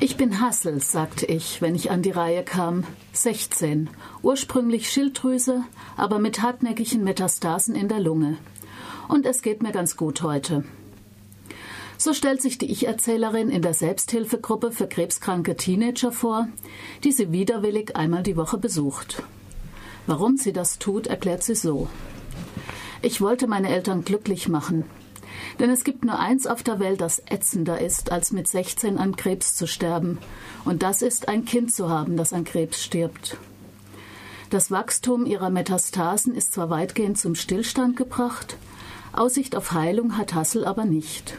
[0.00, 2.84] Ich bin Hassel, sagte ich, wenn ich an die Reihe kam.
[3.14, 3.90] 16.
[4.22, 5.64] Ursprünglich Schilddrüse,
[5.96, 8.38] aber mit hartnäckigen Metastasen in der Lunge.
[9.08, 10.62] Und es geht mir ganz gut heute.
[11.96, 16.46] So stellt sich die Ich-Erzählerin in der Selbsthilfegruppe für krebskranke Teenager vor,
[17.02, 19.24] die sie widerwillig einmal die Woche besucht.
[20.06, 21.88] Warum sie das tut, erklärt sie so.
[23.02, 24.84] Ich wollte meine Eltern glücklich machen.
[25.58, 29.16] Denn es gibt nur eins auf der Welt, das ätzender ist, als mit 16 an
[29.16, 30.18] Krebs zu sterben.
[30.64, 33.36] Und das ist ein Kind zu haben, das an Krebs stirbt.
[34.50, 38.56] Das Wachstum ihrer Metastasen ist zwar weitgehend zum Stillstand gebracht,
[39.12, 41.36] Aussicht auf Heilung hat Hassel aber nicht.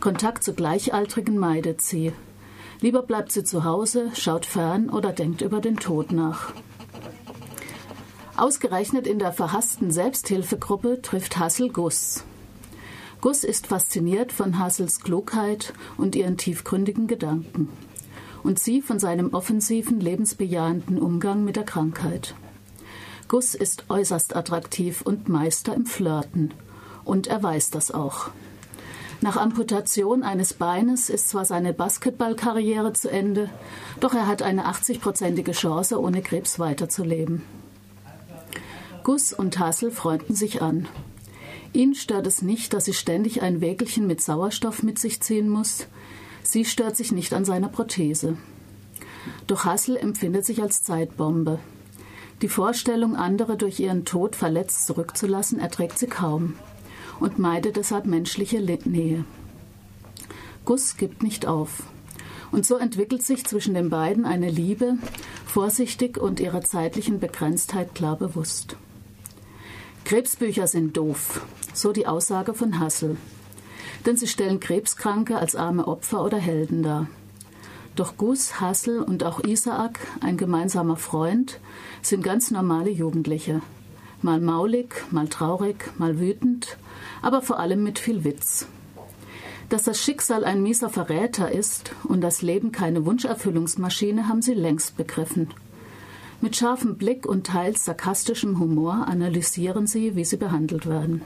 [0.00, 2.12] Kontakt zu Gleichaltrigen meidet sie.
[2.80, 6.52] Lieber bleibt sie zu Hause, schaut fern oder denkt über den Tod nach.
[8.36, 12.24] Ausgerechnet in der verhassten Selbsthilfegruppe trifft Hassel Guss.
[13.20, 17.68] Guss ist fasziniert von Hassels Klugheit und ihren tiefgründigen Gedanken.
[18.44, 22.36] Und sie von seinem offensiven, lebensbejahenden Umgang mit der Krankheit.
[23.26, 26.54] Guss ist äußerst attraktiv und Meister im Flirten.
[27.04, 28.30] Und er weiß das auch.
[29.20, 33.50] Nach Amputation eines Beines ist zwar seine Basketballkarriere zu Ende,
[33.98, 37.42] doch er hat eine 80-prozentige Chance, ohne Krebs weiterzuleben.
[39.02, 40.86] Gus und Hassel freunden sich an.
[41.72, 45.86] Ihn stört es nicht, dass sie ständig ein Wägelchen mit Sauerstoff mit sich ziehen muss.
[46.42, 48.36] Sie stört sich nicht an seiner Prothese.
[49.46, 51.58] Doch Hassel empfindet sich als Zeitbombe.
[52.40, 56.54] Die Vorstellung, andere durch ihren Tod verletzt zurückzulassen, erträgt sie kaum
[57.20, 59.24] und meidet deshalb menschliche Nähe.
[60.64, 61.82] Gus gibt nicht auf.
[62.50, 64.96] Und so entwickelt sich zwischen den beiden eine Liebe,
[65.44, 68.76] vorsichtig und ihrer zeitlichen Begrenztheit klar bewusst.
[70.08, 71.42] Krebsbücher sind doof,
[71.74, 73.18] so die Aussage von Hassel.
[74.06, 77.08] Denn sie stellen Krebskranke als arme Opfer oder Helden dar.
[77.94, 81.60] Doch Gus, Hassel und auch Isaak, ein gemeinsamer Freund,
[82.00, 83.60] sind ganz normale Jugendliche.
[84.22, 86.78] Mal maulig, mal traurig, mal wütend,
[87.20, 88.66] aber vor allem mit viel Witz.
[89.68, 94.96] Dass das Schicksal ein mieser Verräter ist und das Leben keine Wunscherfüllungsmaschine, haben sie längst
[94.96, 95.48] begriffen.
[96.40, 101.22] Mit scharfem Blick und teils sarkastischem Humor analysieren sie, wie sie behandelt werden.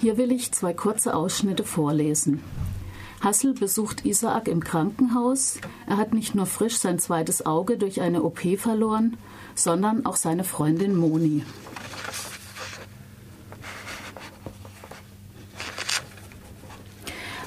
[0.00, 2.40] Hier will ich zwei kurze Ausschnitte vorlesen.
[3.20, 5.58] Hassel besucht Isaak im Krankenhaus.
[5.88, 9.16] Er hat nicht nur frisch sein zweites Auge durch eine OP verloren,
[9.56, 11.42] sondern auch seine Freundin Moni.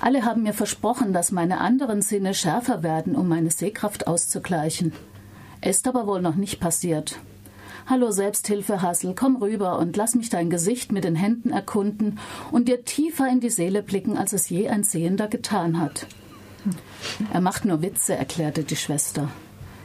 [0.01, 4.91] Alle haben mir versprochen, dass meine anderen Sinne schärfer werden, um meine Sehkraft auszugleichen.
[5.63, 7.19] Ist aber wohl noch nicht passiert.
[7.85, 12.19] Hallo Selbsthilfe Hassel, komm rüber und lass mich dein Gesicht mit den Händen erkunden
[12.51, 16.07] und dir tiefer in die Seele blicken, als es je ein Sehender getan hat.
[17.33, 19.29] Er macht nur Witze, erklärte die Schwester.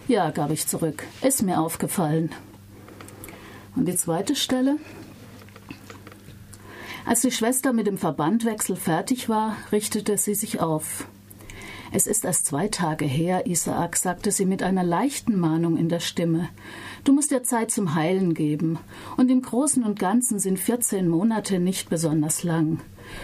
[0.09, 1.05] Ja, gab ich zurück.
[1.23, 2.31] Ist mir aufgefallen.
[3.75, 4.77] Und die zweite Stelle?
[7.05, 11.07] Als die Schwester mit dem Verbandwechsel fertig war, richtete sie sich auf.
[11.93, 16.01] Es ist erst zwei Tage her, Isaak, sagte sie mit einer leichten Mahnung in der
[16.01, 16.49] Stimme.
[17.05, 18.79] Du musst dir Zeit zum Heilen geben.
[19.17, 22.81] Und im Großen und Ganzen sind 14 Monate nicht besonders lang.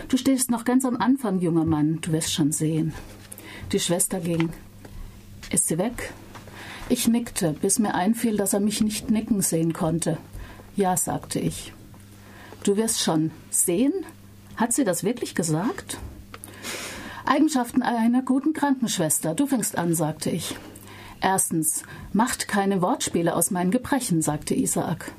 [0.08, 2.92] Du stehst noch ganz am Anfang, junger Mann, du wirst schon sehen.
[3.72, 4.50] Die Schwester ging.
[5.50, 6.12] Ist sie weg?
[6.88, 10.18] Ich nickte, bis mir einfiel, dass er mich nicht nicken sehen konnte.
[10.76, 11.72] Ja, sagte ich.
[12.62, 13.92] Du wirst schon sehen?
[14.56, 15.98] Hat sie das wirklich gesagt?
[17.24, 19.34] Eigenschaften einer guten Krankenschwester.
[19.34, 20.56] Du fängst an, sagte ich.
[21.20, 25.12] Erstens, macht keine Wortspiele aus meinen Gebrechen, sagte Isaak.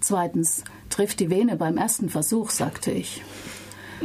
[0.00, 3.22] Zweitens, trifft die Vene beim ersten Versuch, sagte ich.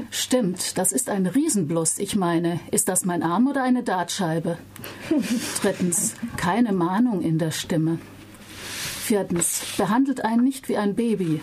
[0.10, 2.00] Stimmt, das ist ein Riesenblust.
[2.00, 4.58] Ich meine, ist das mein Arm oder eine Dartscheibe?
[5.62, 8.00] Drittens, keine Mahnung in der Stimme.
[9.02, 11.42] Viertens, behandelt einen nicht wie ein Baby.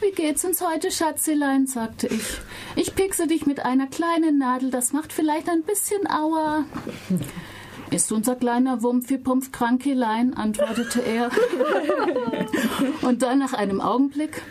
[0.00, 1.66] Wie geht's uns heute, Schatzelein?
[1.66, 2.40] sagte ich.
[2.80, 6.64] Ich piekse dich mit einer kleinen Nadel, das macht vielleicht ein bisschen Aua.
[7.90, 11.28] Ist unser kleiner Wumpfi-Pumpf Krankelein, antwortete er.
[13.02, 14.42] Und dann nach einem Augenblick,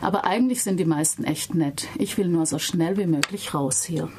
[0.00, 1.86] aber eigentlich sind die meisten echt nett.
[1.96, 4.10] Ich will nur so schnell wie möglich raus hier.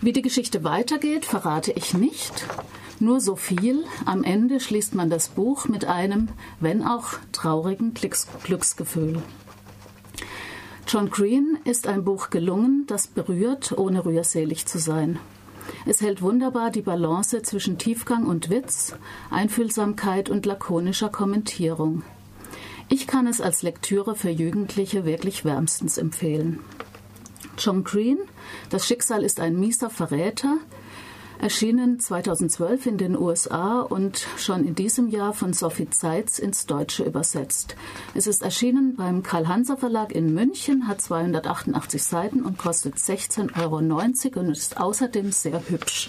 [0.00, 2.46] Wie die Geschichte weitergeht, verrate ich nicht.
[2.98, 6.28] Nur so viel, am Ende schließt man das Buch mit einem,
[6.60, 9.22] wenn auch traurigen Glücksgefühl.
[10.92, 15.20] John Green ist ein Buch gelungen, das berührt, ohne rührselig zu sein.
[15.86, 18.96] Es hält wunderbar die Balance zwischen Tiefgang und Witz,
[19.30, 22.02] Einfühlsamkeit und lakonischer Kommentierung.
[22.88, 26.58] Ich kann es als Lektüre für Jugendliche wirklich wärmstens empfehlen.
[27.56, 28.18] John Green,
[28.70, 30.56] Das Schicksal ist ein mieser Verräter,
[31.40, 37.04] erschienen 2012 in den USA und schon in diesem Jahr von Sophie Zeitz ins Deutsche
[37.04, 37.76] übersetzt.
[38.14, 44.40] Es ist erschienen beim Karl-Hanser Verlag in München, hat 288 Seiten und kostet 16,90 Euro
[44.40, 46.08] und ist außerdem sehr hübsch.